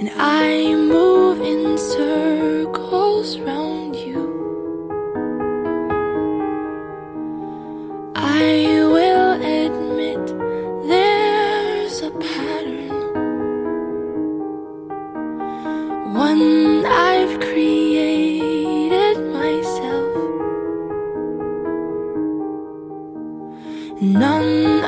and 0.00 0.10
I 0.16 0.74
move 0.74 1.42
in 1.42 1.76
circles 1.76 3.38
round 3.38 3.69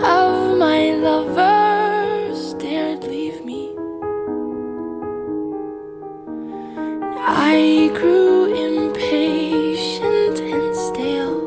Of 0.04 0.58
my 0.58 0.92
lovers 0.94 2.54
dared 2.54 3.04
leave 3.04 3.44
me. 3.44 3.74
I 7.18 7.90
grew 7.94 8.54
impatient 8.68 10.40
and 10.40 10.76
stale. 10.86 11.40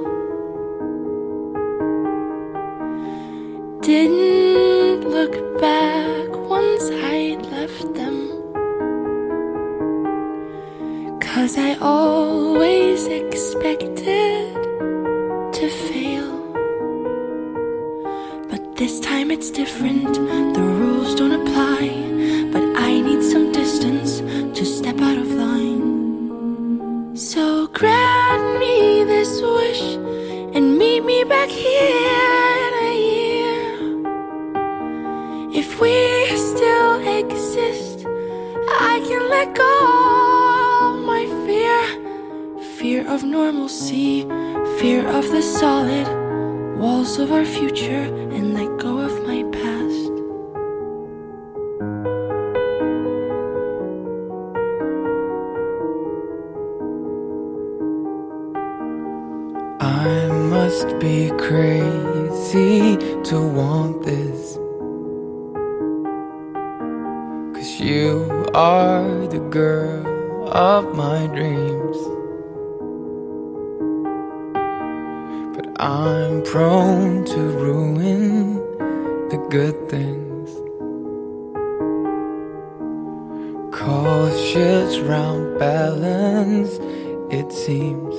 Didn't 3.81 5.09
look 5.09 5.35
back 5.59 6.29
once 6.57 6.85
I'd 6.91 7.45
left 7.55 7.93
them. 7.93 8.17
Cause 11.19 11.57
I 11.57 11.75
always 11.81 13.07
expected 13.07 14.53
to 15.57 15.69
fail. 15.69 16.04
This 18.85 18.99
time 18.99 19.31
it's 19.31 19.49
different. 19.49 20.13
The 20.53 20.61
rules 20.61 21.15
don't 21.15 21.31
apply. 21.31 21.89
But 22.53 22.63
I 22.77 23.01
need 23.01 23.23
some 23.23 23.51
distance 23.51 24.19
to 24.55 24.63
step 24.63 25.01
out 25.01 25.17
of 25.17 25.27
line. 25.31 27.17
So 27.17 27.65
grant 27.65 28.59
me 28.59 29.03
this 29.03 29.41
wish 29.41 29.81
and 30.55 30.77
meet 30.77 31.03
me 31.03 31.23
back 31.23 31.49
here 31.49 32.61
in 32.67 32.73
a 32.89 32.93
year. 33.09 33.63
If 35.51 35.81
we 35.81 36.27
still 36.37 36.93
exist, 37.17 38.05
I 38.91 39.01
can 39.07 39.29
let 39.31 39.55
go 39.55 39.77
of 40.89 40.99
my 41.11 41.25
fear. 41.43 41.81
Fear 42.77 43.07
of 43.07 43.23
normalcy, 43.23 44.27
fear 44.77 45.07
of 45.07 45.31
the 45.31 45.41
solid 45.41 46.24
walls 46.75 47.19
of 47.19 47.31
our 47.31 47.45
future 47.45 48.03
and 48.35 48.53
let 48.53 48.77
go 48.79 48.99
of 48.99 49.25
my 49.25 49.43
past. 49.51 50.11
I 59.79 60.27
must 60.49 60.99
be 60.99 61.29
crazy 61.37 62.97
to 63.23 63.39
want 63.39 64.03
this. 64.03 64.55
Cause 67.55 67.79
you 67.79 68.49
are 68.53 69.27
the 69.27 69.39
girl 69.49 70.49
of 70.49 70.93
my 70.93 71.27
dreams. 71.27 72.24
I'm 76.05 76.43
prone 76.43 77.25
to 77.25 77.39
ruin 77.39 78.57
the 79.29 79.37
good 79.49 79.89
things. 79.89 80.51
Cautious 83.73 84.99
round 84.99 85.57
balance, 85.57 86.77
it 87.33 87.51
seems. 87.51 88.13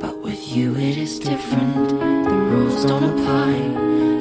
But 0.00 0.22
with 0.22 0.48
you 0.50 0.74
it 0.76 0.96
is 0.96 1.18
different. 1.18 1.90
The 1.90 2.38
rules 2.52 2.86
don't 2.86 3.04
apply. 3.04 3.52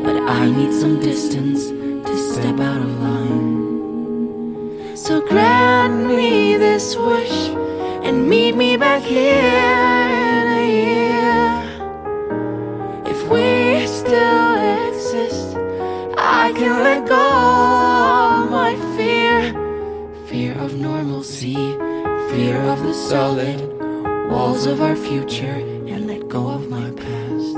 But 0.04 0.18
I 0.30 0.52
need 0.52 0.74
some 0.74 1.00
distance 1.00 1.70
to 1.70 2.34
step 2.34 2.60
out 2.60 2.82
of 2.82 3.00
line. 3.00 4.98
So 4.98 5.22
grant 5.22 6.06
me 6.06 6.58
this 6.58 6.98
wish 6.98 7.48
and 8.04 8.28
meet 8.28 8.58
me 8.58 8.76
back 8.76 9.04
here 9.04 9.75
Let 16.84 17.08
go 17.08 17.16
of 17.16 18.52
my 18.52 18.76
fear. 18.96 19.54
Fear 20.28 20.54
of 20.60 20.76
normalcy, 20.76 21.56
fear 22.32 22.62
of 22.62 22.84
the 22.84 22.94
solid 22.94 23.60
walls 24.30 24.66
of 24.66 24.82
our 24.82 24.96
future, 24.96 25.60
and 25.92 26.08
let 26.08 26.28
go 26.28 26.50
of 26.50 26.70
my 26.70 26.92
past. 26.92 27.56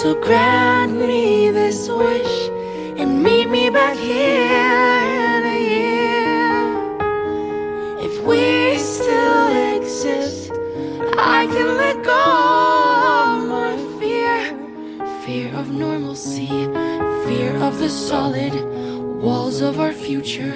So 0.00 0.14
grant 0.14 0.92
me 0.96 1.50
this 1.50 1.88
wish 1.88 2.59
fear 17.30 17.54
of 17.62 17.78
the 17.78 17.88
solid 17.88 18.52
walls 19.22 19.60
of 19.60 19.78
our 19.78 19.92
future, 19.92 20.52